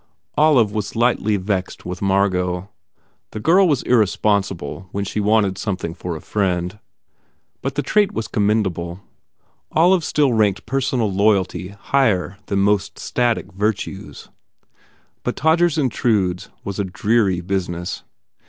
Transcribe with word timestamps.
Olive 0.35 0.71
was 0.71 0.95
lightly 0.95 1.37
vexed 1.37 1.85
with 1.85 2.01
Margot. 2.01 2.67
The 3.33 3.39
girl 3.39 3.67
was 3.69 3.83
irresponsible 3.83 4.89
when 4.91 5.05
she 5.05 5.19
wanted 5.19 5.59
something 5.59 5.93
for 5.93 6.15
a 6.15 6.21
friend. 6.21 6.79
But 7.61 7.75
the 7.75 7.83
trait 7.83 8.11
was 8.11 8.27
commendable; 8.27 9.01
Olive 9.73 10.03
still 10.03 10.33
ranked 10.33 10.65
personal 10.65 11.13
loyalty 11.13 11.67
higher 11.77 12.37
than 12.47 12.61
most 12.61 12.97
static 12.97 13.53
virtues. 13.53 14.29
But 15.21 15.35
"Todgers 15.35 15.77
Intrudes" 15.77 16.49
was 16.63 16.79
a 16.79 16.83
dreary 16.83 17.41
business. 17.41 18.01